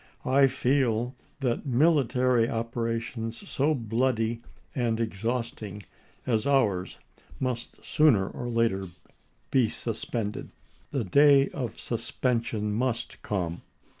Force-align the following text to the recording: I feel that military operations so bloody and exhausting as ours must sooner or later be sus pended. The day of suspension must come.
I 0.25 0.47
feel 0.47 1.13
that 1.41 1.67
military 1.67 2.49
operations 2.49 3.47
so 3.47 3.75
bloody 3.75 4.41
and 4.73 4.99
exhausting 4.99 5.83
as 6.25 6.47
ours 6.47 6.97
must 7.39 7.85
sooner 7.85 8.27
or 8.27 8.49
later 8.49 8.89
be 9.51 9.69
sus 9.69 10.03
pended. 10.03 10.49
The 10.89 11.03
day 11.03 11.49
of 11.49 11.79
suspension 11.79 12.73
must 12.73 13.21
come. 13.21 13.61